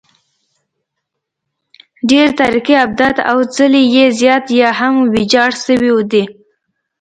ډېری 2.07 2.37
تاریخي 2.41 2.75
ابدات 2.85 3.15
او 3.31 3.37
څلي 3.55 3.83
یې 3.95 4.05
زیان 4.19 4.43
یا 4.61 4.69
هم 4.79 4.93
ویجاړ 5.13 5.51
شوي 5.65 5.91
دي 6.11 6.23